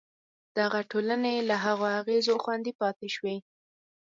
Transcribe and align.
دغه 0.57 0.79
ټولنې 0.91 1.33
له 1.49 1.55
هغو 1.65 1.85
اغېزو 1.99 2.35
خوندي 2.43 2.73
پاتې 2.81 3.07
شوې. 3.15 3.35